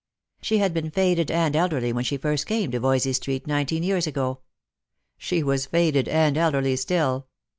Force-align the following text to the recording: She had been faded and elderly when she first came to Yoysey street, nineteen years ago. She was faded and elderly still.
She 0.41 0.57
had 0.57 0.73
been 0.73 0.89
faded 0.89 1.29
and 1.29 1.55
elderly 1.55 1.93
when 1.93 2.03
she 2.03 2.17
first 2.17 2.47
came 2.47 2.71
to 2.71 2.79
Yoysey 2.79 3.13
street, 3.13 3.45
nineteen 3.45 3.83
years 3.83 4.07
ago. 4.07 4.39
She 5.19 5.43
was 5.43 5.67
faded 5.67 6.07
and 6.07 6.39
elderly 6.39 6.75
still. 6.75 7.27